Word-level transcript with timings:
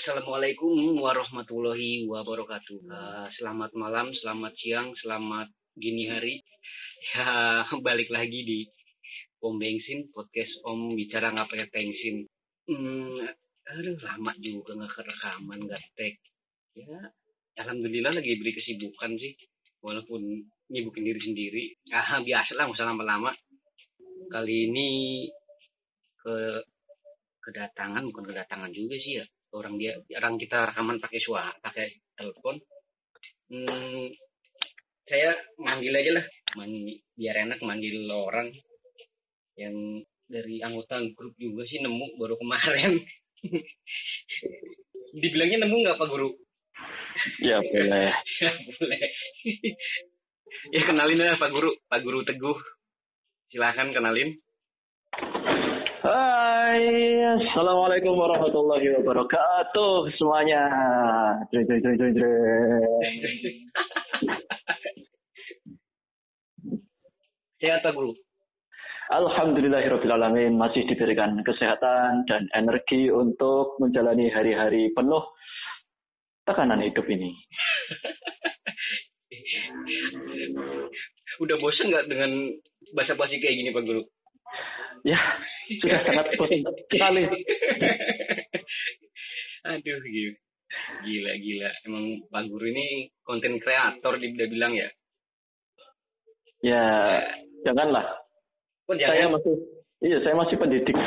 Assalamualaikum 0.00 0.96
warahmatullahi 0.96 2.08
wabarakatuh. 2.08 2.88
Uh, 2.88 3.28
selamat 3.36 3.76
malam, 3.76 4.08
selamat 4.16 4.56
siang, 4.56 4.96
selamat 4.96 5.52
gini 5.76 6.08
hari. 6.08 6.40
Ya, 7.12 7.68
balik 7.84 8.08
lagi 8.08 8.40
di 8.48 8.64
Om 9.44 9.60
Bensin, 9.60 10.08
podcast 10.16 10.56
Om 10.64 10.96
bicara 10.96 11.36
nggak 11.36 11.52
pakai 11.52 11.68
bensin. 11.68 12.24
Hmm, 12.64 13.28
aduh, 13.68 14.00
lama 14.00 14.32
juga 14.40 14.72
nggak 14.72 14.88
kerekaman, 14.88 15.68
nggak 15.68 15.84
tag. 15.92 16.16
Ya, 16.80 17.00
alhamdulillah 17.60 18.16
lagi 18.16 18.40
beri 18.40 18.56
kesibukan 18.56 19.20
sih. 19.20 19.36
Walaupun 19.84 20.48
nyibukin 20.72 21.12
diri 21.12 21.20
sendiri. 21.20 21.64
Ah, 21.92 22.24
biasa 22.24 22.56
lah, 22.56 22.72
nggak 22.72 22.76
usah 22.80 22.88
lama-lama. 22.88 23.36
Kali 24.32 24.64
ini 24.64 24.88
ke 26.24 26.64
kedatangan 27.44 28.08
bukan 28.08 28.24
kedatangan 28.32 28.72
juga 28.72 28.96
sih 28.96 29.20
ya 29.20 29.28
orang 29.54 29.74
dia 29.78 29.98
orang 30.18 30.38
kita 30.38 30.70
rekaman 30.70 31.02
pakai 31.02 31.20
suara 31.22 31.50
pakai 31.58 31.90
telepon. 32.14 32.56
Hmm, 33.50 34.06
saya 35.10 35.34
manggil 35.58 35.90
aja 35.90 36.22
lah. 36.22 36.26
Manggil, 36.54 37.02
biar 37.18 37.36
enak 37.46 37.58
manggil 37.66 38.06
orang. 38.06 38.54
Yang 39.58 40.06
dari 40.30 40.62
anggota 40.62 41.02
grup 41.18 41.34
juga 41.34 41.66
sih 41.66 41.82
nemu 41.82 42.14
baru 42.14 42.38
kemarin. 42.38 43.02
Dibilangnya 45.20 45.66
nemu 45.66 45.76
nggak 45.82 45.98
pak 45.98 46.08
guru? 46.08 46.30
Ya 47.42 47.58
boleh. 47.58 48.14
Ya 48.42 48.50
boleh. 48.54 49.02
Ya 50.70 50.84
kenalin 50.84 51.18
lah 51.18 51.40
pak 51.40 51.50
guru. 51.50 51.74
Pak 51.90 52.00
guru 52.06 52.22
teguh. 52.22 52.58
Silahkan 53.50 53.90
kenalin 53.90 54.38
Hai, 56.00 56.80
Assalamualaikum 57.36 58.16
warahmatullahi 58.16 58.88
wabarakatuh 59.04 60.08
semuanya. 60.16 60.64
Jreng, 61.52 61.68
jreng, 61.68 61.80
jreng, 61.84 61.96
jreng, 62.00 62.14
jreng. 62.16 63.52
Sehat 67.60 67.84
Pak 67.84 67.92
Guru? 67.92 68.16
Alhamdulillahirrahmanirrahim 69.12 70.56
masih 70.56 70.88
diberikan 70.88 71.36
kesehatan 71.44 72.24
dan 72.24 72.48
energi 72.56 73.12
untuk 73.12 73.76
menjalani 73.76 74.32
hari-hari 74.32 74.88
penuh 74.96 75.20
tekanan 76.48 76.80
hidup 76.80 77.04
ini. 77.12 77.28
Udah 81.44 81.60
bosan 81.60 81.92
nggak 81.92 82.08
dengan 82.08 82.56
bahasa 82.96 83.12
basi 83.20 83.36
kayak 83.36 83.52
gini 83.52 83.76
Pak 83.76 83.84
Guru? 83.84 84.08
Ya, 85.02 85.20
sudah 85.80 86.00
sangat 86.04 86.26
bosan 86.36 86.60
sekali. 86.88 87.22
Aduh, 89.64 89.98
gila. 90.00 90.32
Gila, 91.02 91.32
gila. 91.36 91.68
Emang 91.84 92.04
Pak 92.26 92.42
Guru 92.46 92.66
ini 92.66 92.86
konten 93.20 93.58
kreator 93.58 94.16
dia 94.16 94.46
bilang 94.46 94.72
ya? 94.72 94.88
Ya, 96.60 96.84
janganlah. 97.62 98.06
Oh, 98.86 98.94
Saya 98.94 99.26
jangan. 99.26 99.38
masih 99.38 99.54
iya, 100.02 100.18
saya 100.20 100.34
masih 100.34 100.56
pendidik, 100.58 100.98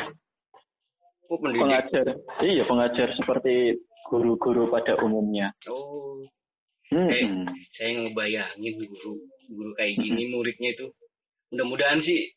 Oh, 1.28 1.36
pendidik. 1.36 1.62
pengajar. 1.62 2.06
Iya, 2.40 2.62
pengajar 2.64 3.08
seperti 3.14 3.76
guru-guru 4.08 4.68
pada 4.68 4.96
umumnya. 5.00 5.52
Oh, 5.68 6.24
Hmm. 6.92 7.10
Eh. 7.10 7.26
saya 7.74 7.90
ngebayangin 7.96 8.76
guru 8.78 9.18
guru 9.50 9.70
kayak 9.74 9.98
gini 9.98 10.30
muridnya 10.30 10.78
itu 10.78 10.86
mudah-mudahan 11.50 12.04
sih 12.04 12.28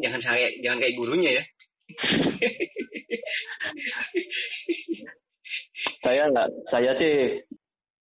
jangan 0.00 0.20
saya 0.22 0.46
jangan 0.60 0.78
kayak 0.82 0.96
gurunya 0.96 1.30
ya 1.40 1.44
Saya 6.06 6.30
nggak, 6.30 6.48
saya 6.70 6.94
sih 7.02 7.42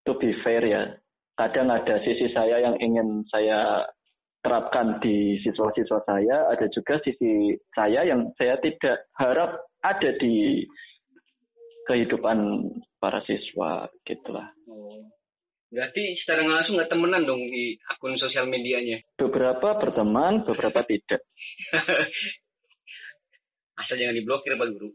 to 0.06 0.13
be 0.22 0.29
fair 0.45 0.61
ya. 0.61 0.94
Kadang 1.35 1.73
ada 1.73 1.97
sisi 2.06 2.29
saya 2.38 2.61
yang 2.61 2.78
ingin 2.78 3.25
saya 3.33 3.81
terapkan 4.45 5.01
di 5.01 5.41
siswa-siswa 5.41 6.06
saya, 6.06 6.53
ada 6.53 6.69
juga 6.69 7.01
sisi 7.01 7.57
saya 7.73 8.06
yang 8.06 8.29
saya 8.38 8.62
tidak 8.62 9.09
harap 9.17 9.57
ada 9.81 10.13
di 10.22 10.62
kehidupan 11.89 12.69
para 13.01 13.25
siswa 13.25 13.89
gitulah. 14.06 14.53
oh. 14.69 15.01
Berarti 15.73 16.03
secara 16.21 16.45
langsung 16.45 16.77
nggak 16.77 16.91
temenan 16.91 17.25
dong 17.25 17.41
di 17.49 17.75
akun 17.89 18.15
sosial 18.21 18.45
medianya 18.45 19.01
Beberapa 19.17 19.75
berteman, 19.81 20.45
beberapa 20.45 20.85
tidak. 20.85 21.21
asal 23.75 23.99
jangan 23.99 24.15
diblokir 24.15 24.55
pak 24.55 24.71
guru 24.71 24.89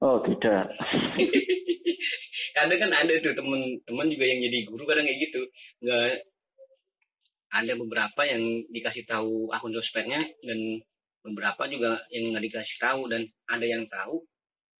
Oh 0.00 0.18
tidak. 0.24 0.72
kadang 2.56 2.80
kan 2.82 2.92
ada 2.92 3.14
tuh 3.22 3.32
temen-temen 3.36 4.06
juga 4.10 4.24
yang 4.26 4.40
jadi 4.42 4.58
guru 4.66 4.82
kadang 4.84 5.06
kayak 5.06 5.20
gitu 5.22 5.40
nggak 5.86 6.10
ada 7.50 7.72
beberapa 7.78 8.20
yang 8.26 8.42
dikasih 8.70 9.04
tahu 9.06 9.50
akun 9.54 9.74
sosmednya 9.74 10.22
dan 10.44 10.82
beberapa 11.22 11.62
juga 11.70 12.00
yang 12.10 12.34
nggak 12.34 12.44
dikasih 12.50 12.76
tahu 12.82 13.00
dan 13.06 13.22
ada 13.48 13.66
yang 13.66 13.84
tahu 13.86 14.24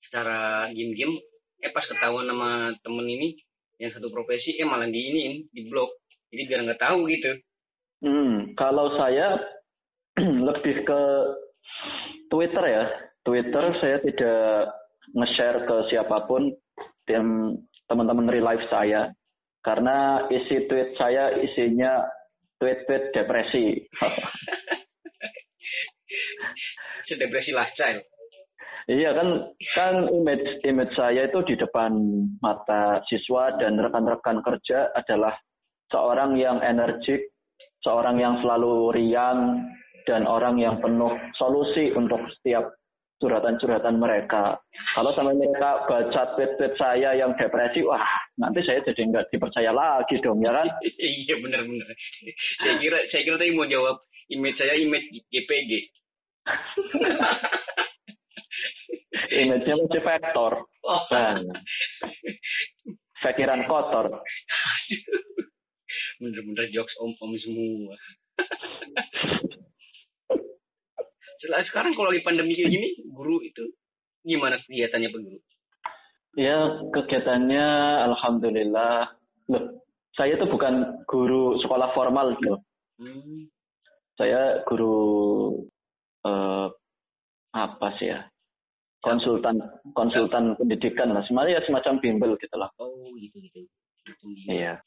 secara 0.09 0.69
game-game 0.75 1.21
eh 1.61 1.73
pas 1.73 1.85
ketahuan 1.87 2.27
sama 2.27 2.75
temen 2.81 3.07
ini 3.07 3.37
yang 3.81 3.91
satu 3.97 4.13
profesi 4.13 4.61
eh 4.61 4.69
malah 4.69 4.87
di 4.87 5.01
ini 5.01 5.25
di 5.49 5.67
blok 5.67 5.91
jadi 6.29 6.43
biar 6.47 6.61
nggak 6.69 6.83
tahu 6.85 7.09
gitu 7.09 7.33
Hmm, 8.01 8.57
kalau 8.57 8.97
saya 8.97 9.37
lebih 10.49 10.89
ke 10.89 11.01
Twitter 12.33 12.65
ya. 12.65 12.85
Twitter 13.21 13.65
saya 13.77 14.01
tidak 14.01 14.73
nge-share 15.13 15.69
ke 15.69 15.77
siapa 15.93 16.25
pun 16.25 16.49
tim 17.05 17.53
teman-teman 17.85 18.33
real 18.33 18.49
life 18.49 18.65
saya 18.73 19.13
karena 19.61 20.25
isi 20.33 20.65
tweet 20.65 20.97
saya 20.97 21.37
isinya 21.45 22.09
tweet-tweet 22.57 23.13
depresi. 23.13 23.85
sedepresi 27.11 27.51
lifestyle 27.53 28.01
iya 28.89 29.11
kan 29.13 29.53
kan 29.77 29.95
image 30.09 30.65
image 30.65 30.95
saya 30.97 31.29
itu 31.29 31.41
di 31.45 31.55
depan 31.59 31.93
mata 32.41 33.05
siswa 33.11 33.57
dan 33.61 33.77
rekan-rekan 33.77 34.41
kerja 34.41 34.95
adalah 34.97 35.37
seorang 35.91 36.39
yang 36.39 36.63
energik, 36.63 37.35
seorang 37.83 38.23
yang 38.23 38.39
selalu 38.41 38.95
riang 38.95 39.69
dan 40.07 40.25
orang 40.25 40.57
yang 40.57 40.79
penuh 40.79 41.13
solusi 41.37 41.93
untuk 41.93 42.23
setiap 42.39 42.73
curhatan-curhatan 43.21 44.01
mereka. 44.01 44.57
Kalau 44.97 45.13
sama 45.13 45.37
mereka 45.37 45.85
baca 45.85 46.23
tweet-tweet 46.41 46.73
saya 46.81 47.13
yang 47.13 47.37
depresi, 47.37 47.85
wah 47.85 48.01
nanti 48.41 48.65
saya 48.65 48.81
jadi 48.81 49.13
nggak 49.13 49.29
dipercaya 49.29 49.77
lagi 49.77 50.17
dong 50.25 50.41
ya 50.41 50.57
kan? 50.57 50.67
iya 51.21 51.37
benar-benar 51.37 51.93
saya 52.65 52.75
kira 52.81 52.99
saya 53.13 53.23
kira 53.29 53.37
tadi 53.37 53.53
mau 53.53 53.69
jawab 53.69 54.01
image 54.33 54.57
saya 54.57 54.75
image 54.81 55.05
GPG 55.29 55.71
Image-nya 59.29 59.75
masih 59.77 60.03
vektor. 60.03 60.53
oh 60.65 61.03
Nah, 61.13 61.37
pikiran 63.21 63.69
kotor. 63.69 64.07
bener-bener 66.21 66.69
jokes 66.69 66.93
om-om 67.01 67.33
semua. 67.41 67.97
Setelah 71.41 71.65
sekarang 71.73 71.97
kalau 71.97 72.13
lagi 72.13 72.21
pandemi 72.21 72.53
kayak 72.53 72.69
gini, 72.69 72.89
guru 73.09 73.41
itu 73.41 73.65
gimana 74.21 74.61
kegiatannya 74.69 75.09
Pak 75.09 75.21
Guru? 75.25 75.39
Ya, 76.37 76.59
kegiatannya 76.93 77.67
alhamdulillah. 78.13 79.17
Loh, 79.49 79.65
saya 80.13 80.37
tuh 80.37 80.53
bukan 80.53 81.01
guru 81.09 81.57
sekolah 81.65 81.97
formal 81.97 82.37
loh. 82.45 82.61
Hmm, 83.01 83.49
Saya 84.21 84.61
guru 84.69 85.65
eh, 86.29 86.69
apa 87.57 87.89
sih 87.97 88.13
ya? 88.13 88.21
Konsultan 89.01 89.57
konsultan 89.97 90.57
pendidikan 90.61 91.13
lah. 91.13 91.25
Sebenarnya 91.25 91.61
ya 91.61 91.63
semacam 91.65 91.95
bimbel 92.05 92.33
gitu 92.37 92.57
lah. 92.61 92.69
oh 92.77 93.09
gitu 93.17 93.41
gitu. 93.41 93.65
Gitu, 94.05 94.25
gitu. 94.25 94.49
Iya. 94.53 94.81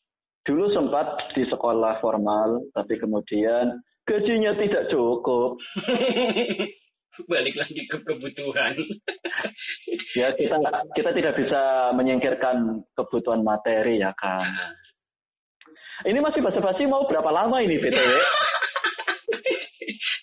Dulu 0.44 0.76
sempat 0.76 1.34
di 1.34 1.48
sekolah 1.48 2.04
formal, 2.04 2.68
tapi 2.76 3.00
kemudian 3.00 3.80
gajinya 4.04 4.52
tidak 4.60 4.92
cukup. 4.92 5.56
Balik 7.32 7.56
lagi 7.56 7.82
ke 7.90 7.98
kebutuhan. 8.04 8.76
Ya 10.14 10.30
kita 10.38 10.62
kita 10.94 11.10
tidak 11.10 11.34
bisa 11.42 11.90
menyingkirkan 11.98 12.86
kebutuhan 12.94 13.42
materi 13.42 13.98
ya 13.98 14.14
kan. 14.14 14.46
Ini 16.06 16.22
masih 16.22 16.46
basa-basi 16.46 16.86
mau 16.86 17.10
berapa 17.10 17.34
lama 17.34 17.58
ini 17.66 17.82
BTW? 17.82 18.14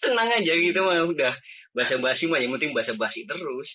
Tenang 0.07 0.31
aja 0.31 0.53
gitu 0.55 0.79
mah 0.79 1.11
udah. 1.11 1.35
Basa-basi 1.71 2.27
mah 2.27 2.39
yang 2.39 2.51
penting 2.53 2.73
basa-basi 2.73 3.23
terus. 3.25 3.69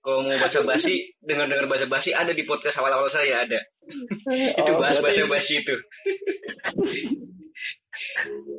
Kalau 0.00 0.20
mau 0.20 0.36
basa-basi, 0.36 0.94
dengar-dengar 1.26 1.64
basa-basi 1.66 2.10
ada 2.10 2.30
di 2.30 2.44
podcast 2.44 2.76
awal-awal 2.76 3.08
saya 3.08 3.44
ada. 3.44 3.60
itu 4.60 4.70
Oh, 4.70 4.76
bahas 4.76 4.98
berarti- 4.98 5.20
basa-basi 5.20 5.52
itu. 5.58 5.74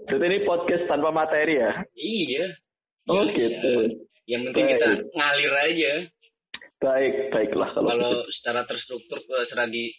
Jadi 0.05 0.23
ini 0.23 0.37
podcast 0.43 0.85
tanpa 0.85 1.09
materi 1.09 1.57
ya? 1.57 1.71
Iya. 1.91 2.45
Oh 3.07 3.23
Iya. 3.23 3.33
gitu. 3.35 3.73
Yang 4.25 4.41
penting 4.49 4.65
kita 4.67 4.87
Baik. 4.87 5.01
ngalir 5.11 5.53
aja. 5.55 5.93
Baik, 6.75 7.13
baiklah 7.31 7.69
kalau, 7.71 7.87
kalau 7.87 8.09
gitu. 8.11 8.29
secara 8.35 8.61
terstruktur 8.67 9.17
secara 9.23 9.65
di 9.65 9.89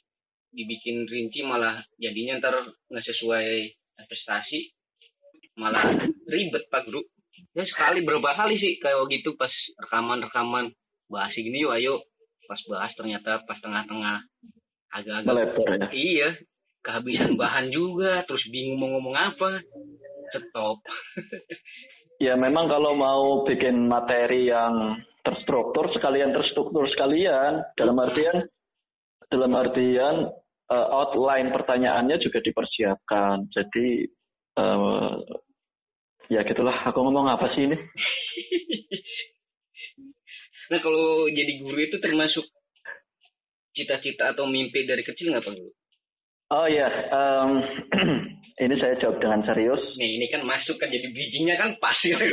dibikin 0.53 1.05
rinci 1.05 1.43
malah 1.43 1.83
jadinya 1.97 2.39
ntar 2.39 2.55
nggak 2.87 3.05
sesuai 3.05 3.47
prestasi 3.99 4.71
malah 5.55 5.85
ribet 6.25 6.65
pak 6.69 6.87
guru 6.87 7.03
ya 7.57 7.65
sekali 7.65 8.05
berapa 8.05 8.37
kali 8.37 8.61
sih 8.61 8.77
kayak 8.79 9.09
gitu 9.09 9.33
pas 9.41 9.51
rekaman 9.81 10.21
rekaman 10.21 10.65
bahas 11.09 11.33
gini 11.33 11.65
yuk 11.65 11.73
ayo 11.73 11.95
pas 12.45 12.61
bahas 12.69 12.93
ternyata 12.95 13.43
pas 13.49 13.59
tengah-tengah 13.59 14.17
agak-agak 14.93 15.33
melebar 15.33 15.67
ya. 15.81 15.89
iya 15.91 16.29
kehabisan 16.85 17.35
bahan 17.35 17.73
juga 17.73 18.23
terus 18.29 18.45
bingung 18.53 18.79
mau 18.79 18.89
ngomong 18.95 19.17
apa 19.17 19.51
stop 20.31 20.79
Ya 22.17 22.33
memang 22.33 22.73
kalau 22.73 22.97
mau 22.97 23.45
bikin 23.45 23.93
materi 23.93 24.49
yang 24.49 24.97
terstruktur 25.21 25.93
sekalian 25.93 26.33
terstruktur 26.33 26.89
sekalian 26.89 27.61
dalam 27.77 27.97
artian 28.01 28.41
dalam 29.29 29.53
artian 29.53 30.33
uh, 30.73 30.87
outline 30.97 31.53
pertanyaannya 31.53 32.17
juga 32.25 32.41
dipersiapkan. 32.41 33.53
Jadi 33.53 34.09
uh, 34.57 35.21
ya 36.33 36.43
gitulah 36.43 36.75
aku 36.87 36.99
ngomong 37.03 37.31
apa 37.31 37.55
sih 37.55 37.63
ini? 37.67 37.75
nah 40.71 40.83
kalau 40.83 41.31
jadi 41.31 41.53
guru 41.63 41.79
itu 41.79 41.97
termasuk 42.03 42.43
cita-cita 43.77 44.35
atau 44.35 44.49
mimpi 44.49 44.89
dari 44.89 45.05
kecil 45.05 45.31
nggak 45.31 45.45
pak 45.45 45.55
guru? 45.55 45.71
Oh 46.47 46.67
ya, 46.71 46.87
um, 47.11 47.59
ini 48.63 48.75
saya 48.79 48.95
jawab 49.03 49.19
dengan 49.19 49.43
serius. 49.43 49.83
Nih 49.99 50.15
ini 50.15 50.27
kan 50.31 50.47
masuk 50.47 50.79
kan 50.79 50.95
jadi 50.95 51.11
bijinya 51.11 51.59
kan 51.59 51.75
pas 51.83 51.99
gitu. 52.03 52.23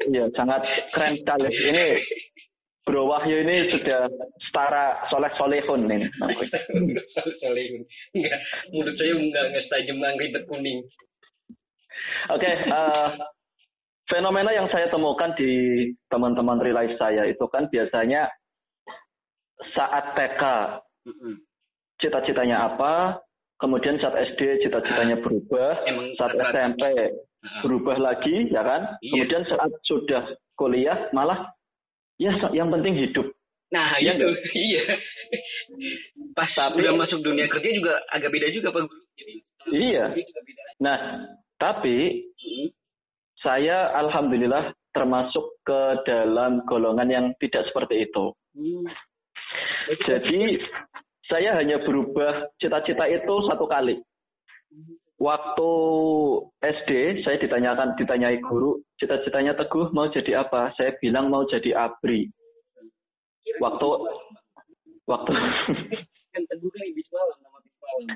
Iya 0.00 0.32
sangat 0.32 0.64
keren 0.96 1.20
sekali. 1.20 1.52
Ini 1.52 1.86
Bro 2.88 3.06
Wahyu 3.06 3.44
ini 3.44 3.68
sudah 3.70 4.08
setara 4.48 4.96
soleh 5.12 5.30
solehun 5.36 5.86
nih. 5.86 6.08
solehun. 7.44 7.84
Enggak, 8.16 8.40
menurut 8.72 8.96
saya 8.96 9.12
enggak 9.14 9.44
enggak 9.52 9.64
tajam 9.68 9.98
ribet 10.18 10.44
kuning. 10.48 10.80
Oke, 12.30 12.42
okay, 12.46 12.54
uh, 12.68 13.08
fenomena 14.06 14.50
yang 14.50 14.66
saya 14.70 14.90
temukan 14.90 15.30
di 15.38 15.50
teman-teman 16.10 16.58
relay 16.58 16.90
saya 16.98 17.26
itu 17.26 17.44
kan 17.48 17.70
biasanya 17.70 18.26
saat 19.76 20.16
TK 20.16 20.42
cita-citanya 22.00 22.64
apa, 22.72 23.20
kemudian 23.60 24.00
saat 24.00 24.16
SD 24.34 24.64
cita-citanya 24.64 25.20
berubah, 25.20 25.84
Emang 25.84 26.10
saat. 26.16 26.32
SMP 26.32 26.84
berubah 27.64 27.96
lagi, 28.00 28.48
ya 28.48 28.64
kan? 28.64 28.96
Iya. 29.00 29.24
Kemudian 29.24 29.42
saat 29.48 29.70
sudah 29.88 30.22
kuliah 30.56 31.08
malah 31.12 31.52
ya 32.20 32.32
yang 32.52 32.68
penting 32.68 32.96
hidup. 32.96 33.32
Nah, 33.70 33.96
Iya 34.02 34.18
itu 34.18 34.28
iya. 34.68 34.82
Pas 36.34 36.50
Tapi- 36.52 36.82
udah 36.82 36.92
masuk 36.98 37.22
dunia 37.22 37.46
kerja 37.46 37.70
juga 37.70 37.94
agak 38.10 38.30
beda 38.34 38.48
juga 38.50 38.68
Pak 38.74 38.82
Guru. 38.82 39.04
Iya. 39.70 40.04
Nah, 40.82 40.98
tapi 41.60 42.24
saya 43.40 43.92
alhamdulillah 44.00 44.72
termasuk 44.90 45.60
ke 45.62 45.80
dalam 46.08 46.64
golongan 46.66 47.08
yang 47.08 47.26
tidak 47.38 47.68
seperti 47.70 48.08
itu. 48.08 48.34
Hmm. 48.56 48.84
Jadi 50.08 50.58
saya 51.30 51.60
hanya 51.62 51.78
berubah 51.86 52.50
cita-cita 52.58 53.06
itu 53.06 53.34
satu 53.46 53.70
kali. 53.70 54.02
Waktu 55.20 55.72
SD 56.64 57.22
saya 57.28 57.36
ditanyakan 57.36 57.92
ditanyai 58.00 58.40
guru 58.40 58.80
cita-citanya 58.96 59.52
Teguh 59.52 59.92
mau 59.92 60.08
jadi 60.08 60.40
apa? 60.42 60.72
Saya 60.80 60.96
bilang 60.96 61.28
mau 61.28 61.44
jadi 61.44 61.76
abri. 61.76 62.32
Waktu 63.60 63.86
waktu 65.04 65.32
kan 66.30 66.42
teguh 66.46 66.70
kan 66.70 66.82
ibis 66.94 67.08
malam 67.10 67.36
nama 67.42 67.58
ibis 67.60 67.76
malam. 67.82 68.06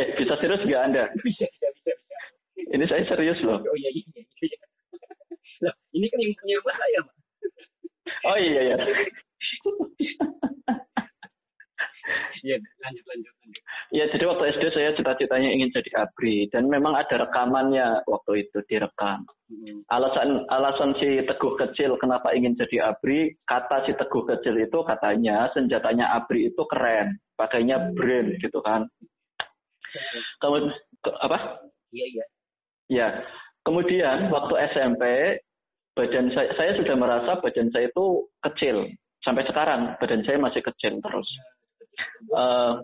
eh 0.00 0.06
bisa 0.16 0.34
serius 0.40 0.64
nggak 0.64 0.82
Anda? 0.82 1.04
bisa 1.20 1.44
bisa 1.46 1.68
bisa. 1.76 1.92
Ini 2.66 2.84
saya 2.90 3.02
serius 3.06 3.38
loh. 3.46 3.62
Oh 3.62 3.76
iya 3.78 3.90
iya. 3.94 4.22
iya. 4.42 4.58
Lah, 5.62 5.74
ini 5.94 6.06
kan 6.10 6.18
yang 6.20 6.34
punya 6.36 6.56
saya, 6.66 6.98
Pak. 7.06 7.16
Oh 8.26 8.38
iya 8.38 8.60
iya. 8.72 8.76
Iya, 12.46 12.62
lanjut 12.62 13.04
lanjut 13.10 13.34
lanjut. 13.42 13.62
Ya 13.90 14.04
jadi 14.14 14.24
waktu 14.30 14.44
SD 14.54 14.64
saya 14.70 14.94
cita-citanya 14.94 15.50
ingin 15.50 15.74
jadi 15.74 15.90
abri 15.98 16.46
dan 16.54 16.70
memang 16.70 16.94
ada 16.94 17.26
rekamannya 17.26 18.06
waktu 18.06 18.46
itu 18.46 18.62
direkam. 18.70 19.26
Hmm. 19.50 19.82
Alasan 19.90 20.46
alasan 20.46 20.94
si 21.02 21.26
Teguh 21.26 21.58
kecil 21.58 21.98
kenapa 21.98 22.30
ingin 22.38 22.54
jadi 22.54 22.94
abri, 22.94 23.34
kata 23.50 23.90
si 23.90 23.98
Teguh 23.98 24.22
kecil 24.30 24.62
itu 24.62 24.78
katanya 24.86 25.50
senjatanya 25.58 26.14
abri 26.14 26.46
itu 26.46 26.62
keren, 26.70 27.18
pakainya 27.34 27.90
brand 27.98 28.38
gitu 28.38 28.62
kan. 28.62 28.86
Kemudian 30.38 30.70
apa? 31.22 31.65
Iya 32.96 33.08
iya. 33.12 33.20
Ya. 33.20 33.24
Kemudian 33.66 34.18
waktu 34.32 34.54
SMP 34.72 35.04
badan 35.92 36.32
saya 36.32 36.48
saya 36.56 36.72
sudah 36.80 36.96
merasa 36.96 37.36
badan 37.44 37.68
saya 37.74 37.92
itu 37.92 38.24
kecil. 38.40 38.88
Sampai 39.20 39.44
sekarang 39.44 39.98
badan 40.00 40.22
saya 40.24 40.38
masih 40.40 40.62
kecil 40.64 41.02
terus. 41.02 41.28
Eh, 42.30 42.74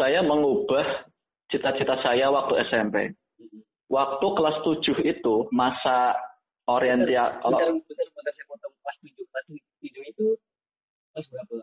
saya 0.00 0.24
mengubah 0.24 1.06
cita-cita 1.52 2.00
saya 2.02 2.32
waktu 2.32 2.66
SMP. 2.72 2.96
Waktu 3.90 4.26
kelas 4.38 4.56
7 4.62 5.02
itu 5.02 5.50
masa 5.50 6.14
orientia 6.70 7.42
Bentar, 7.42 7.74
bentar, 7.74 8.06
bentar, 8.14 8.32
saya 8.32 8.46
potong. 8.46 8.72
Itu 9.82 10.38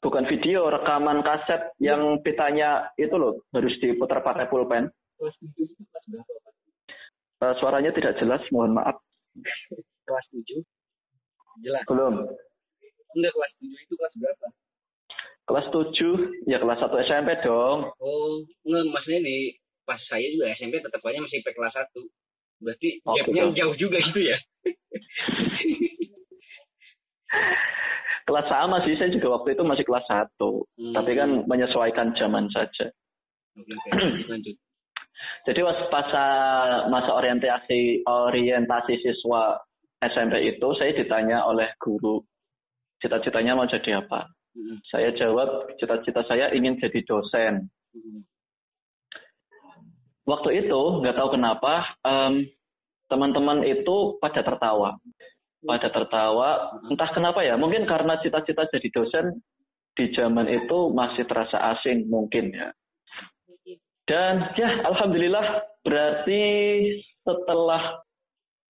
bukan 0.03 0.27
video 0.27 0.67
rekaman 0.67 1.23
kaset 1.23 1.71
yang 1.79 2.19
pitanya 2.21 2.91
itu 2.99 3.15
loh 3.15 3.47
harus 3.55 3.73
diputar 3.79 4.19
pakai 4.21 4.51
pulpen. 4.51 4.91
Kelas 5.17 5.35
tujuh 5.41 5.65
itu 5.65 5.81
kelas 5.87 6.05
berapa, 6.11 6.46
Eh, 7.37 7.53
suaranya 7.61 7.93
tidak 7.93 8.17
jelas, 8.17 8.41
mohon 8.49 8.73
maaf. 8.73 8.97
Kelas 10.07 10.25
tujuh. 10.33 10.61
Jelas. 11.61 11.85
Belum. 11.85 12.25
Enggak, 13.13 13.31
kelas 13.33 13.51
tujuh 13.61 13.77
itu 13.77 13.93
kelas 13.93 14.13
berapa? 14.17 14.47
Kelas 15.47 15.63
7, 15.71 16.43
ya 16.43 16.59
kelas 16.59 16.75
1 16.83 16.91
SMP 17.07 17.29
dong. 17.39 17.87
Oh, 18.03 18.43
enggak, 18.67 18.83
maksudnya 18.91 19.23
nih, 19.23 19.55
pas 19.87 19.95
saya 20.11 20.27
juga 20.27 20.51
SMP 20.59 20.83
tetap 20.83 20.99
aja 20.99 21.23
masih 21.23 21.39
sampai 21.39 21.55
kelas 21.55 21.71
satu. 21.73 22.01
Berarti 22.59 22.89
Oh, 23.07 23.15
gapnya 23.15 23.43
gitu. 23.47 23.57
jauh 23.63 23.75
juga 23.79 23.97
gitu 24.01 24.21
ya? 24.27 24.37
Kelas 28.27 28.43
sama 28.51 28.83
sih, 28.83 28.99
saya 28.99 29.07
juga 29.07 29.39
waktu 29.39 29.55
itu 29.55 29.63
masih 29.63 29.87
kelas 29.87 30.03
1. 30.11 30.27
Hmm. 30.35 30.93
Tapi 30.99 31.11
kan 31.15 31.29
menyesuaikan 31.47 32.11
zaman 32.19 32.51
saja. 32.51 32.91
Oke, 33.55 33.71
oke. 33.71 33.89
Lanjut. 34.27 34.55
Jadi 35.47 35.63
pas 35.63 35.79
masa 35.87 36.25
masa 36.91 37.11
orientasi 37.15 38.03
orientasi 38.03 38.99
siswa 38.99 39.55
SMP 40.03 40.43
itu 40.43 40.67
saya 40.75 40.91
ditanya 40.91 41.47
oleh 41.47 41.71
guru 41.79 42.19
cita-citanya 42.99 43.55
mau 43.55 43.69
jadi 43.69 44.03
apa. 44.03 44.27
Hmm. 44.51 44.77
Saya 44.91 45.15
jawab 45.15 45.71
cita-cita 45.79 46.25
saya 46.27 46.51
ingin 46.51 46.75
jadi 46.83 46.99
dosen. 47.07 47.71
Hmm. 47.95 48.21
Waktu 50.27 50.67
itu 50.67 50.81
nggak 50.99 51.15
tahu 51.15 51.39
kenapa 51.39 51.95
em, 52.03 52.51
teman-teman 53.07 53.63
itu 53.63 54.19
pada 54.19 54.43
tertawa, 54.43 54.99
pada 55.63 55.87
tertawa. 55.87 56.75
Entah 56.91 57.09
kenapa 57.15 57.47
ya, 57.47 57.55
mungkin 57.55 57.87
karena 57.87 58.19
cita-cita 58.19 58.67
jadi 58.67 58.89
dosen 58.91 59.39
di 59.95 60.11
zaman 60.11 60.51
itu 60.51 60.91
masih 60.91 61.23
terasa 61.23 61.57
asing 61.77 62.11
mungkin 62.11 62.51
ya. 62.51 62.75
Dan 64.07 64.55
ya 64.55 64.87
alhamdulillah 64.87 65.67
berarti 65.83 66.41
setelah 67.27 67.99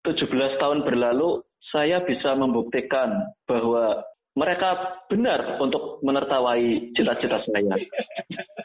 17 0.08 0.32
tahun 0.32 0.80
berlalu 0.88 1.44
saya 1.76 2.00
bisa 2.08 2.32
membuktikan 2.32 3.36
bahwa 3.44 4.00
mereka 4.32 5.00
benar 5.12 5.60
untuk 5.60 6.00
menertawai 6.00 6.92
cita-cita 6.96 7.40
saya. 7.44 7.76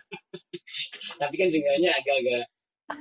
Tapi 1.21 1.35
kan 1.37 1.47
seenggaknya 1.51 1.91
agak-agak 1.91 2.43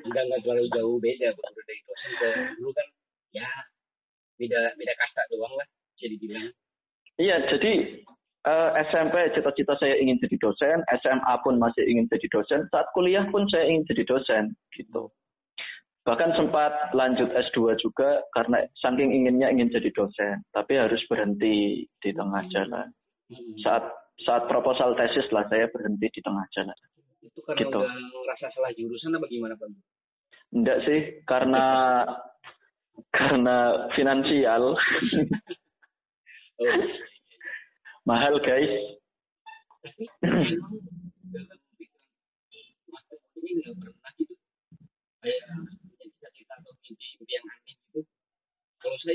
enggak 0.06 0.22
enggak 0.26 0.40
terlalu 0.46 0.66
jauh 0.74 0.96
beda 1.02 1.28
Guru, 1.34 1.60
dari 1.66 1.80
ke 1.82 2.30
dulu 2.58 2.70
kan 2.74 2.86
ya 3.34 3.48
beda 4.38 4.60
beda 4.78 4.92
kasta 4.98 5.22
doang 5.30 5.54
lah 5.54 5.66
bisa 5.94 6.06
dibilang. 6.10 6.46
Iya, 7.20 7.36
jadi 7.52 7.72
eh, 8.46 8.70
SMP 8.88 9.14
cita-cita 9.36 9.74
saya 9.80 9.98
ingin 10.00 10.16
jadi 10.22 10.36
dosen, 10.40 10.78
SMA 11.02 11.34
pun 11.44 11.60
masih 11.60 11.84
ingin 11.84 12.06
jadi 12.08 12.26
dosen, 12.32 12.64
saat 12.72 12.86
kuliah 12.96 13.24
pun 13.28 13.44
saya 13.52 13.68
ingin 13.68 13.84
jadi 13.90 14.04
dosen 14.08 14.44
gitu. 14.76 15.12
Bahkan 16.00 16.32
sempat 16.32 16.96
lanjut 16.96 17.28
S2 17.28 17.76
juga 17.76 18.24
karena 18.32 18.64
saking 18.80 19.12
inginnya 19.12 19.52
ingin 19.52 19.68
jadi 19.68 19.92
dosen, 19.92 20.40
tapi 20.50 20.80
harus 20.80 21.00
berhenti 21.12 21.84
di 22.00 22.10
tengah 22.16 22.40
jalan. 22.48 22.88
Hmm. 23.28 23.54
Saat 23.60 23.84
saat 24.24 24.48
proposal 24.48 24.96
tesis 24.96 25.28
lah 25.32 25.44
saya 25.52 25.68
berhenti 25.68 26.08
di 26.08 26.20
tengah 26.24 26.44
jalan. 26.56 26.76
Itu 27.20 27.40
karena 27.44 27.60
Gitu. 27.60 27.80
udah 27.84 27.94
ngerasa 28.16 28.46
salah 28.56 28.72
jurusan 28.72 29.16
apa 29.16 29.26
gimana 29.28 29.54
Pak? 29.60 29.68
Enggak 30.56 30.78
sih, 30.88 31.00
karena 31.28 31.64
karena 33.12 33.56
finansial. 33.94 34.62
Oh, 36.60 36.68
Mahal 38.10 38.42
guys. 38.42 38.74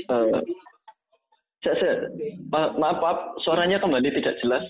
Uh, 0.08 0.40
maaf, 2.48 2.96
maaf, 3.04 3.18
suaranya 3.44 3.76
kembali 3.84 4.08
tidak 4.16 4.40
jelas. 4.40 4.64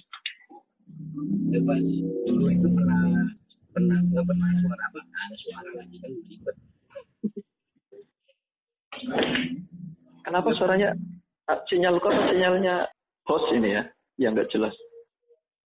Kenapa 10.27 10.51
suaranya 10.59 10.99
ah, 11.47 11.63
sinyal 11.71 12.03
kok 12.03 12.11
sinyalnya 12.35 12.91
host 13.31 13.55
ini 13.55 13.79
ya 13.79 13.87
yang 14.17 14.37
nggak 14.37 14.51
jelas? 14.53 14.75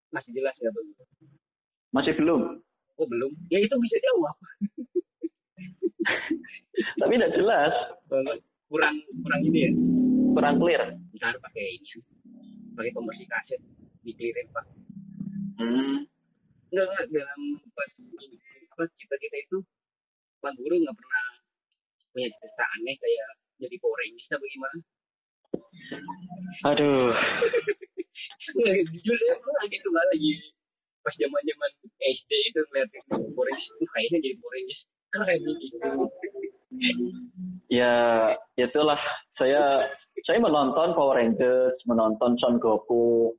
masih 0.09 0.33
jelas 0.33 0.55
ya 0.57 0.69
bang? 0.73 0.87
Masih 1.93 2.13
belum, 2.17 2.41
oh 2.97 3.07
belum. 3.09 3.31
Ya 3.53 3.61
itu 3.61 3.75
bisa 3.77 3.97
jawab. 4.01 4.35
Tapi 7.01 7.13
tidak 7.17 7.33
jelas, 7.37 7.73
kurang 8.69 8.95
kurang 9.21 9.41
ini 9.45 9.69
ya? 9.69 9.71
Kurang 10.33 10.55
clear. 10.57 10.81
ntar 11.19 11.35
pakai 11.37 11.77
ini 11.77 12.01
pakai 12.73 12.91
pembersih 12.95 13.27
kaset. 13.29 13.61
Diklirin 14.01 14.47
pak. 14.55 14.65
Hmm. 15.59 16.07
enggak 16.71 16.85
enggak 16.85 17.05
dalam 17.11 17.41
pas 17.75 17.91
apa 18.77 18.83
kita 18.95 19.15
kita 19.19 19.37
itu 19.43 19.57
pak 20.39 20.55
guru 20.55 20.79
nggak 20.79 20.95
pernah 20.95 21.25
punya 22.15 22.27
cerita 22.39 22.65
aneh 22.79 22.95
kayak 22.95 23.29
jadi 23.59 23.75
Power 23.83 23.99
Rangers 23.99 24.27
atau 24.31 24.39
bagaimana 24.39 24.77
Aduh, 26.69 27.09
nggak 28.69 28.87
jujur 28.93 29.17
ya 29.17 29.35
gitu 29.67 29.87
nggak 29.89 30.07
lagi. 30.13 30.33
Pas 30.99 31.15
zaman 31.15 31.41
zaman 31.47 31.71
SD 31.99 32.31
itu 32.51 32.59
ngeliatin 32.69 33.01
Rangers 33.47 33.71
itu 33.79 33.85
kayaknya 33.89 34.17
jadi 34.21 34.35
Power 34.39 34.53
Rangers 34.53 34.81
keren 35.09 35.39
gitu. 35.41 35.77
Ya 37.69 37.93
itulah. 38.57 38.99
Saya 39.39 39.89
saya 40.27 40.39
menonton 40.43 40.93
Power 40.93 41.17
Rangers, 41.17 41.77
menonton 41.87 42.35
Son 42.43 42.59
Goku 42.59 43.33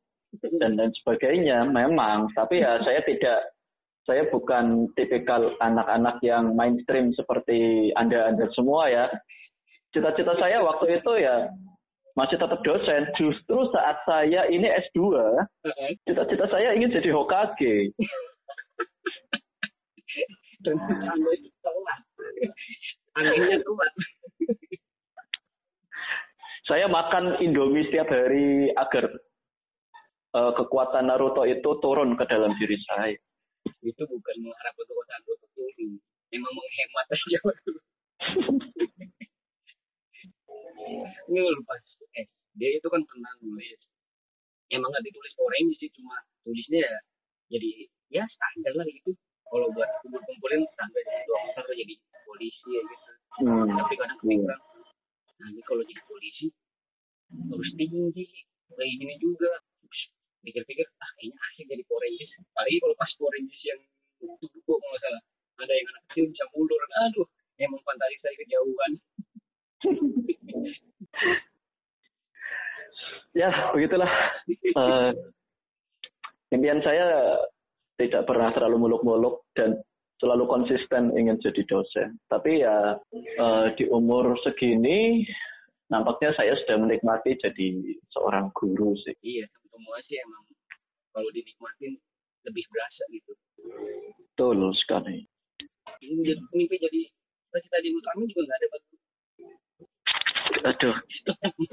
dan 0.63 0.79
lain 0.79 0.95
sebagainya 1.03 1.67
memang, 1.67 2.31
tapi 2.39 2.63
ya 2.63 2.79
saya 2.87 3.03
tidak 3.03 3.51
saya 4.07 4.27
bukan 4.31 4.91
tipikal 4.95 5.55
anak-anak 5.61 6.23
yang 6.25 6.55
mainstream 6.55 7.13
seperti 7.15 7.91
Anda-anda 7.95 8.49
semua 8.55 8.89
ya. 8.91 9.07
Cita-cita 9.91 10.39
saya 10.39 10.63
waktu 10.63 11.03
itu 11.03 11.13
ya 11.19 11.51
masih 12.15 12.37
tetap 12.39 12.61
dosen. 12.63 13.03
Justru 13.19 13.59
saat 13.75 14.03
saya 14.07 14.47
ini 14.51 14.67
S2, 14.67 14.99
cita-cita 16.07 16.47
saya 16.51 16.75
ingin 16.75 16.95
jadi 16.95 17.11
Hokage. 17.15 17.93
dan 20.61 20.77
Saya 26.69 26.87
makan 26.87 27.43
Indomie 27.43 27.89
setiap 27.91 28.07
hari 28.13 28.71
agar 28.79 29.11
eh, 30.37 30.53
kekuatan 30.55 31.11
Naruto 31.11 31.43
itu 31.43 31.71
turun 31.83 32.15
ke 32.15 32.25
dalam 32.31 32.55
diri 32.61 32.79
saya. 32.87 33.17
itu 33.85 34.03
bukan 34.09 34.37
mengharap 34.41 34.73
untuk 34.77 34.97
turun 35.53 36.01
memang 36.31 36.53
menghemat 36.55 37.07
aja 37.11 37.39
standar 48.41 48.73
lah 48.81 48.87
gitu. 48.89 49.13
Kalau 49.53 49.69
buat 49.77 49.89
kumpul 50.01 50.21
kumpulin 50.25 50.65
standar 50.73 51.03
jadi 51.05 51.21
dokter 51.29 51.65
jadi 51.77 51.95
polisi 52.25 52.69
ya 52.73 52.83
gitu. 52.89 53.11
Hmm. 53.41 53.65
tapi 53.73 53.95
kadang 53.97 54.19
kepikiran 54.21 54.61
nah 55.41 55.49
ini 55.49 55.63
kalau 55.65 55.81
jadi 55.87 56.03
polisi 56.05 56.53
harus 57.31 57.71
tinggi 57.79 58.27
kayak 58.69 58.93
gini 59.01 59.15
juga 59.17 59.49
pikir-pikir 60.45 60.85
ah 61.01 61.11
kayaknya 61.17 61.41
asik 61.41 61.65
jadi 61.71 61.83
Rangers 61.89 62.33
apalagi 62.53 62.77
kalau 62.85 62.95
pas 63.01 63.13
Rangers 63.17 63.63
yang 63.65 63.81
tubuh 64.21 64.77
kalau 64.77 64.89
nggak 64.93 65.01
salah. 65.01 65.23
Ada 65.61 65.73
yang 65.77 65.89
anak 65.93 66.03
kecil 66.09 66.25
bisa 66.33 66.45
mundur. 66.57 66.81
Aduh 66.81 67.29
emang 67.61 67.81
fantasi 67.85 68.17
saya 68.21 68.35
kejauhan. 68.41 68.93
Ya, 73.31 73.47
begitulah. 73.71 74.11
Eh, 74.51 75.11
impian 76.51 76.83
saya 76.83 77.39
tidak 78.01 78.25
pernah 78.25 78.49
terlalu 78.57 78.89
muluk-muluk 78.89 79.45
dan 79.53 79.77
selalu 80.17 80.49
konsisten 80.49 81.13
ingin 81.13 81.37
jadi 81.45 81.61
dosen. 81.69 82.17
Tapi 82.33 82.65
ya 82.65 82.97
eh, 83.21 83.67
di 83.77 83.85
umur 83.93 84.33
segini 84.41 85.29
nampaknya 85.91 86.31
saya 86.39 86.55
sudah 86.65 86.87
menikmati 86.87 87.35
jadi 87.37 87.69
seorang 88.15 88.55
guru 88.55 88.95
sih. 89.03 89.13
iya 89.27 89.45
semua 89.67 89.99
sih 90.07 90.23
emang 90.23 90.47
kalau 91.11 91.27
dinikmatin 91.35 91.99
lebih 92.47 92.65
berasa 92.71 93.03
gitu 93.11 93.35
Betul 94.31 94.71
sekali. 94.79 95.27
mimpi 96.55 96.77
jadi 96.79 97.01
cita-cita 97.51 97.79
di 97.83 97.91
utama 97.93 98.23
juga 98.31 98.47
nggak 98.47 98.59
ada 98.63 98.79
Aduh, 100.61 100.93
aduh, 101.41 101.73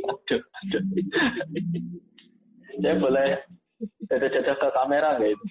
aduh, 0.00 0.40
aduh. 0.40 0.82
Saya 2.80 2.96
boleh 2.96 3.44
jajah-jajah 4.10 4.56
ke 4.58 4.68
kamera 4.74 5.08
nggak 5.16 5.30
itu? 5.38 5.46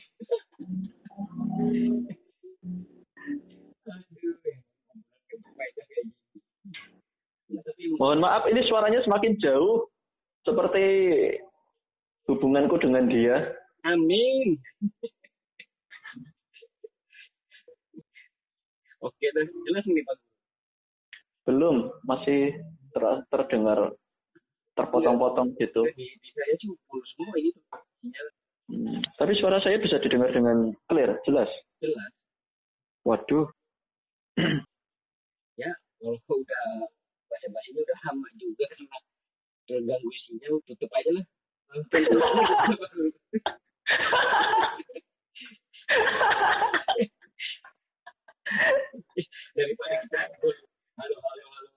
Mohon 7.97 8.19
maaf, 8.21 8.43
ini 8.51 8.61
suaranya 8.67 8.99
semakin 9.07 9.39
jauh. 9.39 9.87
Seperti 10.43 10.85
hubunganku 12.31 12.79
dengan 12.79 13.07
dia. 13.07 13.55
Amin. 13.87 14.55
Oke, 18.99 19.27
jelas 19.31 19.83
nih 19.87 20.03
Pak. 20.03 20.17
Belum, 21.47 21.91
masih 22.03 22.59
ter- 22.91 23.23
terdengar 23.31 23.95
terpotong-potong 24.75 25.55
gitu. 25.59 25.87
Di, 25.91 26.07
di 26.07 26.29
saya 26.35 26.53
sih 26.59 26.71
full 26.87 27.03
semua 27.15 27.35
ini. 27.39 27.51
Sinyal 27.99 28.27
Hmm, 28.69 29.01
Tapi 29.17 29.33
suara 29.41 29.57
saya 29.65 29.81
bisa 29.81 29.97
didengar 29.97 30.29
dengan 30.29 30.69
clear, 30.85 31.17
jelas. 31.25 31.49
jelas. 31.81 32.11
Waduh, 33.01 33.49
Ya, 35.59 35.73
kalau 35.99 36.15
udah 36.15 36.63
bahasa 37.27 37.47
bahasanya 37.51 37.81
udah 37.83 37.97
hama 38.07 38.27
juga 38.39 38.63
karena 38.71 38.97
terganggu 39.67 40.09
sinyal, 40.23 40.55
tutup 40.63 40.87
aja 40.95 41.11
lah. 41.19 41.25
Daripada 49.55 49.95
kita 50.05 50.19
halo 50.39 50.49
halo 50.97 51.17
halo 51.19 51.45
halo. 51.53 51.69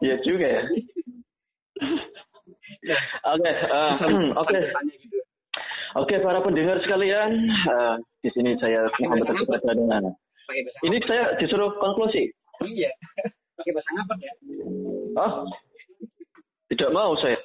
Iya 0.00 0.16
juga 0.24 0.46
ya. 0.46 0.62
Oke, 2.90 3.50
eh, 3.50 3.92
oke, 4.42 4.58
gitu. 4.98 5.18
oke 5.96 6.14
para 6.22 6.40
pendengar 6.42 6.78
sekalian, 6.82 7.30
eh, 7.46 7.96
di 8.22 8.30
sini 8.34 8.56
saya 8.58 8.86
Muhammad 9.00 9.26
Teguh 9.30 9.46
dengan 9.74 10.04
Ini 10.82 10.96
saya 11.06 11.38
disuruh 11.38 11.70
konklusi. 11.78 12.26
Iya. 12.66 12.90
Pakai 13.60 13.72
bahasa 13.76 13.90
ngapak 13.92 14.18
ya. 14.24 14.32
Oh, 15.20 15.32
tidak 16.72 16.90
mau 16.96 17.12
saya. 17.20 17.38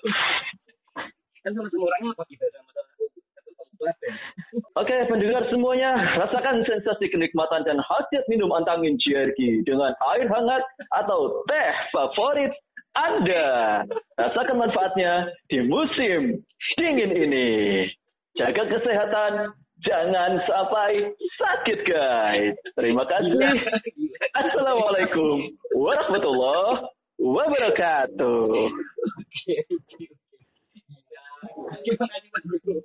Kan 1.43 1.51
sama-sama 1.53 2.23
kita 2.25 2.45
sama 2.49 2.69
sama 2.71 2.91
satu 2.95 3.05
satu 3.45 3.73
kelas 3.77 3.97
ya. 3.99 4.13
Oke, 4.79 4.95
pendengar 5.11 5.43
semuanya, 5.51 5.91
rasakan 6.17 6.63
sensasi 6.63 7.11
kenikmatan 7.11 7.67
dan 7.67 7.77
khasiat 7.83 8.25
minum 8.31 8.49
antangin 8.55 8.95
GRG 8.97 9.67
dengan 9.67 9.91
air 10.15 10.25
hangat 10.31 10.63
atau 10.95 11.43
teh 11.51 11.69
favorit 11.91 12.55
Anda. 12.95 13.47
Rasakan 14.15 14.55
manfaatnya 14.55 15.27
di 15.51 15.59
musim 15.67 16.39
dingin 16.79 17.11
ini. 17.11 17.49
Jaga 18.39 18.67
kesehatan, 18.67 19.51
jangan 19.83 20.39
sampai 20.47 21.11
sakit 21.39 21.79
guys. 21.87 22.55
Terima 22.75 23.03
kasih. 23.07 23.35
Assalamualaikum 24.35 25.55
warahmatullahi 25.75 26.87
wabarakatuh. 27.19 28.47
Terima 31.85 32.05
kasih 32.07 32.29
Pak 32.31 32.43
Guru. 32.47 32.81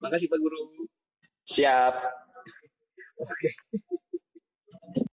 Makasih 0.00 0.26
Pak 0.26 0.38
Guru. 0.42 0.60
Siap. 1.54 1.94
Oke. 3.20 3.48